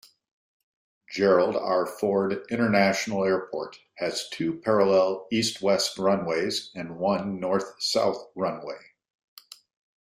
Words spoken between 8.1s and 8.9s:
runway.